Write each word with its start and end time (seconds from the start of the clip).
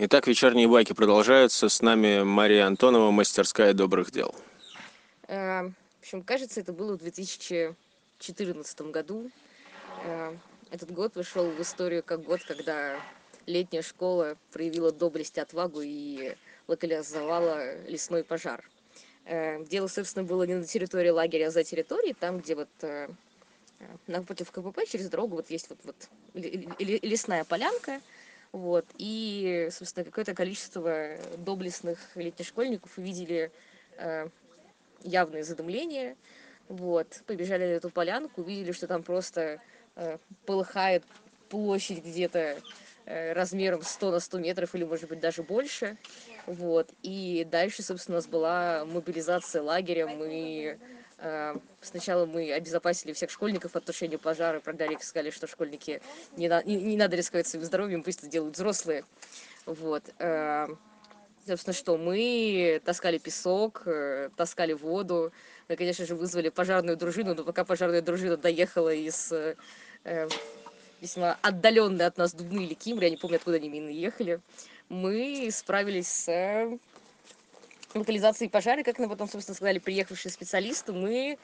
Итак, 0.00 0.26
вечерние 0.28 0.68
байки 0.68 0.92
продолжаются. 0.92 1.68
С 1.68 1.82
нами 1.82 2.22
Мария 2.22 2.66
Антонова, 2.66 3.10
мастерская 3.10 3.72
добрых 3.72 4.10
дел. 4.12 4.34
Э, 5.26 5.62
В 5.64 6.00
общем, 6.00 6.22
кажется, 6.22 6.60
это 6.60 6.72
было 6.72 6.94
в 6.94 6.98
2014 6.98 8.80
году. 8.92 9.30
Э, 10.04 10.34
Этот 10.70 10.92
год 10.92 11.16
вошел 11.16 11.50
в 11.50 11.60
историю 11.60 12.02
как 12.04 12.22
год, 12.22 12.40
когда 12.46 13.00
летняя 13.46 13.82
школа 13.82 14.36
проявила 14.52 14.92
доблесть 14.92 15.38
отвагу 15.38 15.80
и 15.82 16.34
локализовала 16.68 17.82
лесной 17.88 18.22
пожар. 18.22 18.62
Э, 19.24 19.64
Дело, 19.64 19.88
собственно, 19.88 20.24
было 20.24 20.44
не 20.44 20.54
на 20.54 20.64
территории 20.64 21.10
лагеря, 21.10 21.48
а 21.48 21.50
за 21.50 21.64
территорией, 21.64 22.14
там, 22.14 22.38
где 22.38 22.54
вот 22.54 22.68
напротив 24.06 24.50
КПП 24.52 24.80
через 24.88 25.08
дорогу 25.08 25.36
вот 25.36 25.50
есть 25.50 25.68
вот, 25.70 25.78
вот 25.84 25.96
ле- 26.34 26.68
ле- 26.78 26.98
лесная 27.00 27.44
полянка, 27.44 28.00
вот, 28.58 28.86
и, 28.98 29.68
собственно, 29.70 30.04
какое-то 30.04 30.34
количество 30.34 31.16
доблестных 31.36 31.98
летних 32.16 32.46
школьников 32.46 32.98
увидели 32.98 33.52
э, 33.98 34.28
явное 35.02 35.44
задымление, 35.44 36.16
вот, 36.68 37.22
побежали 37.26 37.64
на 37.64 37.76
эту 37.76 37.90
полянку, 37.90 38.40
увидели, 38.42 38.72
что 38.72 38.88
там 38.88 39.02
просто 39.02 39.60
э, 39.96 40.18
полыхает 40.44 41.04
площадь 41.48 42.04
где-то 42.04 42.58
э, 43.06 43.32
размером 43.32 43.82
100 43.82 44.10
на 44.10 44.20
100 44.20 44.38
метров 44.38 44.74
или, 44.74 44.84
может 44.84 45.08
быть, 45.08 45.20
даже 45.20 45.42
больше, 45.44 45.96
вот, 46.46 46.88
и 47.02 47.46
дальше, 47.48 47.82
собственно, 47.82 48.16
у 48.16 48.18
нас 48.18 48.26
была 48.26 48.84
мобилизация 48.84 49.62
лагеря, 49.62 50.08
мы 50.08 50.78
сначала 51.80 52.26
мы 52.26 52.52
обезопасили 52.52 53.12
всех 53.12 53.30
школьников 53.30 53.74
от 53.74 53.84
тушения 53.84 54.18
пожара, 54.18 54.60
прогнали 54.60 54.94
их, 54.94 55.02
сказали, 55.02 55.30
что 55.30 55.46
школьники 55.46 56.00
не, 56.36 56.48
на- 56.48 56.62
не, 56.62 56.76
не 56.76 56.96
надо 56.96 57.16
рисковать 57.16 57.46
своим 57.46 57.64
здоровьем, 57.64 58.02
пусть 58.02 58.20
это 58.20 58.28
делают 58.28 58.54
взрослые, 58.54 59.04
вот, 59.66 60.02
э, 60.18 60.68
Собственно, 61.48 61.72
что 61.72 61.96
мы 61.96 62.78
таскали 62.84 63.16
песок, 63.16 63.84
э, 63.86 64.28
таскали 64.36 64.74
воду. 64.74 65.32
Мы, 65.68 65.76
конечно 65.76 66.04
же, 66.04 66.14
вызвали 66.14 66.50
пожарную 66.50 66.98
дружину, 66.98 67.34
но 67.34 67.42
пока 67.42 67.64
пожарная 67.64 68.02
дружина 68.02 68.36
доехала 68.36 68.92
из 68.92 69.32
э, 69.32 69.56
э, 70.04 70.28
весьма 71.00 71.38
отдаленной 71.40 72.04
от 72.04 72.18
нас 72.18 72.34
Дубны 72.34 72.64
или 72.64 72.74
Кимры, 72.74 73.04
я 73.04 73.10
не 73.10 73.16
помню, 73.16 73.36
откуда 73.36 73.56
они 73.56 73.68
именно 73.68 73.88
ехали, 73.88 74.40
мы 74.90 75.48
справились 75.50 76.08
с 76.08 76.78
э, 77.94 77.98
локализацией 77.98 78.50
пожара, 78.50 78.82
как 78.82 78.98
нам 78.98 79.10
потом, 79.10 79.28
собственно, 79.28 79.54
сказали 79.54 79.78
приехавшие 79.78 80.32
специалисты, 80.32 80.92
мы 80.92 81.38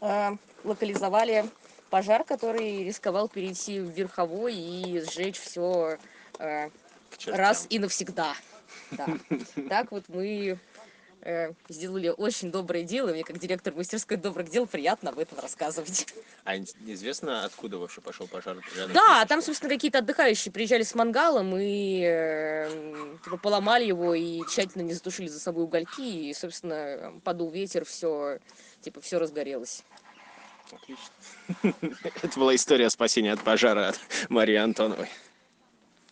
э, 0.00 0.30
локализовали 0.64 1.44
пожар, 1.90 2.24
который 2.24 2.84
рисковал 2.84 3.28
перейти 3.28 3.80
в 3.80 3.90
верховой 3.90 4.54
и 4.54 5.00
сжечь 5.00 5.38
все 5.38 5.98
чертям. 7.18 7.34
раз 7.34 7.66
и 7.68 7.78
навсегда. 7.78 8.34
Да. 8.92 9.06
Так 9.68 9.90
вот 9.92 10.04
мы 10.08 10.50
э, 10.50 10.56
сделали 11.68 12.08
очень 12.08 12.50
доброе 12.50 12.82
дело. 12.82 13.10
Мне 13.10 13.24
как 13.24 13.38
директор 13.38 13.74
мастерской 13.74 14.16
добрых 14.16 14.48
дел 14.48 14.66
приятно 14.66 15.10
об 15.10 15.18
этом 15.18 15.38
рассказывать. 15.38 16.06
А 16.44 16.56
ин- 16.56 16.66
известно, 16.86 17.44
откуда 17.44 17.76
вообще 17.76 18.00
пошел 18.00 18.26
пожар? 18.26 18.56
Да, 18.94 19.26
там, 19.26 19.42
собственно, 19.42 19.68
какие-то 19.68 19.98
отдыхающие 19.98 20.50
приезжали 20.50 20.82
с 20.82 20.94
мангалом 20.94 21.54
и 21.56 22.02
э, 22.02 23.16
типа, 23.22 23.36
поломали 23.36 23.84
его 23.84 24.14
и 24.14 24.40
тщательно 24.48 24.82
не 24.82 24.94
затушили 24.94 25.28
за 25.28 25.38
собой 25.38 25.64
угольки. 25.64 26.00
И, 26.00 26.32
собственно, 26.32 27.20
подул 27.24 27.50
ветер, 27.50 27.84
все, 27.84 28.38
типа, 28.80 29.02
все 29.02 29.18
разгорелось. 29.18 29.84
Отлично. 30.72 31.98
Это 32.22 32.40
была 32.40 32.54
история 32.54 32.88
спасения 32.90 33.32
от 33.32 33.42
пожара 33.42 33.88
от 33.88 34.00
Марии 34.28 34.56
Антоновой. 34.56 35.08